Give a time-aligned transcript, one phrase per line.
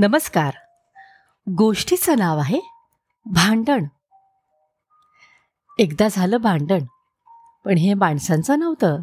[0.00, 0.54] नमस्कार.
[1.50, 2.60] गोष्टीचं नाव आहे
[3.26, 3.84] भांडण.
[5.78, 6.84] एकदा झालं भांडण
[7.64, 9.00] पण हे माणसांचं नव्हतं.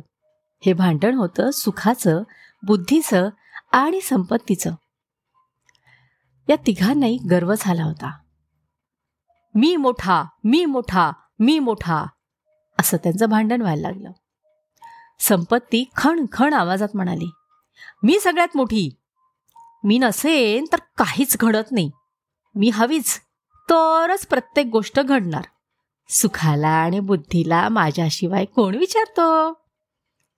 [0.65, 2.23] हे भांडण होतं सुखाचं
[2.63, 3.29] बुद्धीचं
[3.71, 4.71] आणि संपत्तीचं.
[6.49, 8.17] या तिघांनाही गर्व झाला होता.
[9.55, 12.05] मी मोठा मी मोठा मी मोठा
[12.79, 14.11] असं त्यांचं भांडण व्हायला लागलं.
[15.19, 17.31] संपत्ती खण खण आवाजात म्हणाली
[18.03, 18.89] मी सगळ्यात मोठी
[19.87, 21.91] मी नसेन तर काहीच घडत नाही.
[22.55, 23.19] मी हवीच
[23.69, 25.41] तरच प्रत्येक गोष्ट घडणार.
[26.09, 29.53] सुखाला आणि बुद्धीला माझ्याशिवाय कोण विचारतो?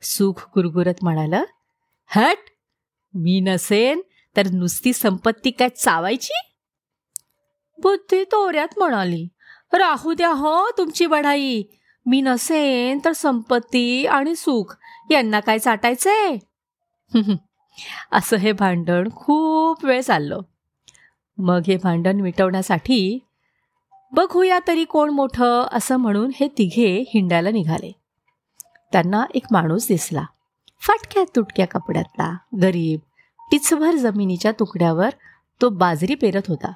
[0.02, 1.34] सुख गुरगुरत म्हणाल
[2.08, 2.38] हट
[3.14, 4.02] मी नसेन
[4.38, 6.34] तर नुसती संपत्ती काय चावायची?
[7.80, 9.28] बुद्धी तोऱ्यात म्हणाली
[9.74, 11.64] राहू द्या हो तुमची बढाई.
[12.06, 14.76] मी नसेन तर संपत्ती आणि सुख
[15.12, 16.38] यांना काय चाटायचंय?
[18.12, 20.40] असं हे भांडण खूप वेळ चाललं.
[21.38, 23.20] मग हे भांडण मिटवण्यासाठी
[24.12, 27.92] बघूया तरी कोण मोठं असं म्हणून हे तिघे हिंडायला निघाले.
[28.92, 30.26] त्यांना एक माणूस दिसला.
[30.82, 33.00] फाटक्या तुटक्या कपड्यातला गरीब
[33.52, 35.10] टिचभर जमिनीच्या तुकड्यावर
[35.62, 36.72] तो बाजरी पेरत होता.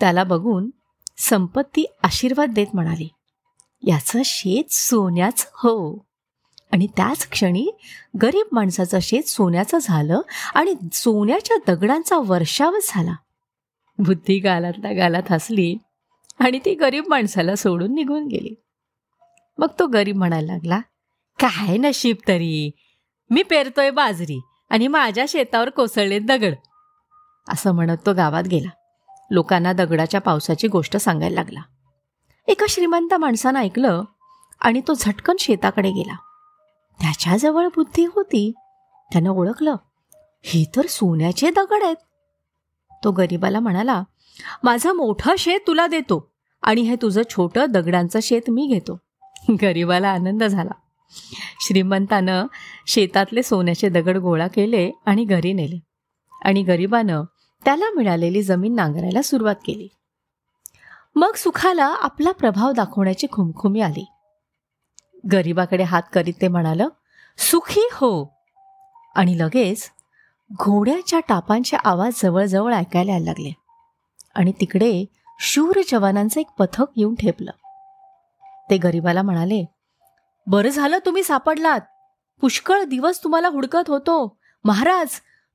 [0.00, 0.70] त्याला बघून
[1.18, 3.08] संपत्ती आशीर्वाद देत म्हणाली
[3.82, 6.06] याचं शेत सोन्याच हो.
[6.74, 7.70] आणि त्याच क्षणी
[8.22, 10.20] गरीब माणसाचं शेत सोन्याचं झालं
[10.54, 13.14] आणि सोन्याच्या दगडांचा वर्षावच झाला.
[13.98, 15.76] बुद्धी गालातला गालात हसली
[16.38, 18.54] आणि ती गरीब माणसाला सोडून निघून गेली.
[19.58, 20.78] मग तो गरीब म्हणायला लागला
[21.38, 22.70] काय नशीब तरी.
[23.30, 26.54] मी पेरतोय बाजरी आणि माझ्या शेतावर कोसळले दगड.
[27.48, 28.70] असं म्हणत तो गावात गेला.
[29.30, 31.60] लोकांना दगडाच्या पावसाची गोष्ट सांगायला लागला.
[32.48, 34.02] एका श्रीमंत माणसानं ऐकलं
[34.60, 36.14] आणि तो झटकन शेताकडे गेला.
[37.00, 38.52] त्याच्याजवळ बुद्धी होती.
[39.12, 39.76] त्यानं ओळखलं.
[40.42, 41.96] हे तर सोन्याचे दगड आहेत.
[43.04, 44.02] तो गरीबाला म्हणाला
[44.62, 46.30] माझं मोठं शेत तुला देतो
[46.62, 48.98] आणि हे तुझं छोटं दगडांचं शेत मी घेतो.
[49.62, 50.70] गरीबाला आनंद झाला.
[51.60, 52.46] श्रीमंतानं
[52.86, 55.80] शेतातले सोन्याचे दगड गोळा केले आणि घरी नेले.
[56.44, 57.22] आणि गरिबानं
[57.64, 59.88] त्याला मिळालेली जमीन नांगरायला सुरुवात केली.
[61.14, 64.06] मग सुखाला आपला प्रभाव दाखवण्याची खुमखुमी आली.
[65.32, 66.88] गरिबाकडे हात करीत ते म्हणालं
[67.38, 68.34] सुखी हो.
[69.16, 69.90] आणि लगेच
[70.52, 73.52] घोड्याच्या टापांचे आवाज जवळजवळ ऐकायला यायला लागले.
[74.34, 75.04] आणि तिकडे
[75.40, 77.50] शूर जवानांचं एक पथक येऊन ठेपलं.
[78.70, 79.64] ते गरिबाला म्हणाले
[80.46, 81.80] बरं झालं तुम्ही सापडलात.
[82.40, 84.38] पुष्कळ दिवस तुम्हाला हुडकत होतो.
[84.64, 85.08] महाराज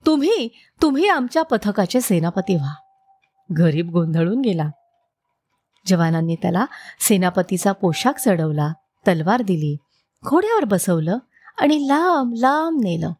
[0.05, 0.49] तुम्ही
[0.81, 2.73] तुम्ही आमच्या पथकाचे सेनापती व्हा.
[3.57, 4.69] गरीब गोंधळून गेला.
[5.87, 6.65] जवानांनी त्याला
[6.99, 8.73] सेनापतीचा पोशाख चढवला.
[9.07, 9.77] तलवार दिली
[10.25, 11.17] घोड्यावर बसवलं
[11.57, 13.11] आणि लांब लांब नेलं.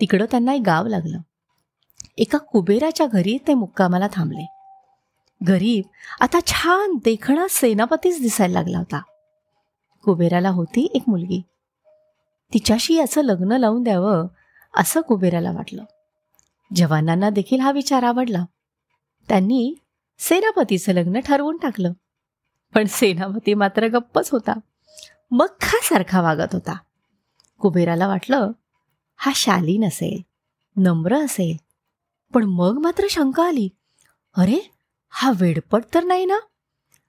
[0.00, 1.18] तिकडं त्यांना एक गाव लागलं.
[2.18, 4.46] एका कुबेराच्या घरी ते मुक्कामाला थांबले.
[5.48, 5.84] गरीब
[6.20, 9.02] आता छान देखणा सेनापतीच दिसायला लागला होता.
[10.04, 11.42] कुबेराला होती एक मुलगी.
[12.52, 14.26] तिच्याशी याचं लग्न लावून द्यावं
[14.76, 15.84] असं कुबेराला वाटलं.
[16.76, 18.44] जवानांना देखील हा विचार आवडला.
[19.28, 19.74] त्यांनी
[20.18, 21.92] सेनापतीचं लग्न ठरवून टाकलं.
[22.74, 24.52] पण सेनापती मात्र गप्पच होता.
[25.30, 26.76] मख्खासारखा वागत होता.
[27.60, 28.50] कुबेराला वाटलं
[29.16, 30.20] हा शालीन असेल
[30.76, 31.56] नम्र असेल
[32.34, 33.68] पण मग मात्र शंका आली.
[34.36, 34.70] अरे
[35.10, 36.38] हा वेडपट तर नाही ना?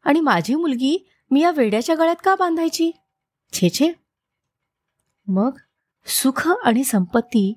[0.05, 2.91] आणि माझी मुलगी मी या वेड्याच्या गळ्यात का बांधायची?
[3.53, 3.91] छे छे.
[5.27, 5.57] मग
[6.05, 7.53] सुख आणि संपत्ती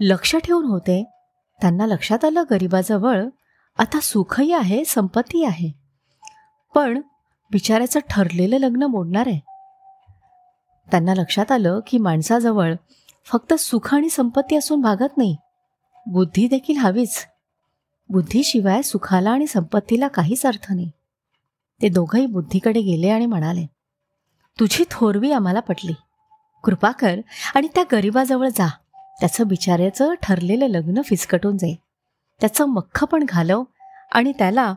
[0.00, 1.04] लक्ष ठेवून होते.
[1.60, 3.24] त्यांना लक्षात आलं गरिबाजवळ
[3.78, 5.70] आता सुखही आहे संपत्ती आहे.
[6.74, 7.00] पण
[7.50, 9.26] बिचाऱ्याचं ठरलेलं लग्न मोडणार.
[9.26, 9.53] आहे
[10.90, 12.74] त्यांना लक्षात आलं की माणसाजवळ
[13.24, 15.36] फक्त सुख आणि संपत्ती असून भागत नाही.
[16.06, 17.26] बुद्धी देखील हवीच.
[18.08, 20.90] बुद्धीशिवाय सुखाला आणि संपत्तीला काहीच अर्थ नाही.
[21.82, 23.66] ते दोघंही बुद्धीकडे गेले आणि म्हणाले
[24.60, 25.92] तुझी थोरवी आम्हाला पटली.
[26.64, 27.20] कृपा कर
[27.54, 28.68] आणि त्या गरिबाजवळ जा.
[29.20, 31.74] त्याचं बिचाऱ्याचं ठरलेलं लग्न फिसकटून जाईल.
[32.40, 33.64] त्याचं मख्ख पण घालव
[34.12, 34.74] आणि त्याला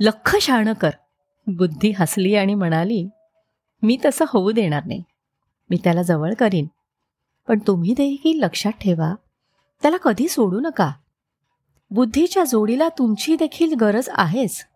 [0.00, 0.90] लख शहाणं कर.
[1.46, 3.08] बुद्धी हसली आणि म्हणाली
[3.82, 5.02] मी तसं होऊ देणार नाही.
[5.70, 6.66] मी त्याला जवळ करीन.
[7.48, 9.14] पण तुम्ही देखील लक्षात ठेवा
[9.82, 10.92] त्याला कधी सोडू नका.
[11.90, 14.66] बुद्धीच्या जोडीला तुमची देखील गरज आहेच.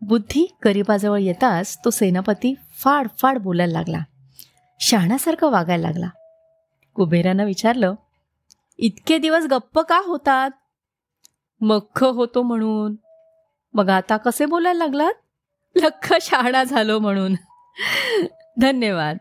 [0.00, 3.98] बुद्धी गरिबाजवळ येताच तो सेनापती फाड फाड बोलायला लागला.
[4.80, 6.08] शहाण्यासारखं वागायला लागला.
[6.94, 7.94] कुबेरानं विचारलं
[8.78, 10.50] इतके दिवस गप्प का होतात?
[11.60, 12.96] मख्ख होतो म्हणून.
[13.74, 15.12] मग आता कसे बोलायला लागलात?
[15.76, 17.34] लख शहाणा झालो म्हणून.
[18.60, 19.16] धन्यवाद.